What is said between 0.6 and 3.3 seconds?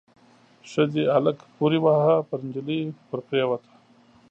ښځې هلک پوري واهه، پر نجلۍ ور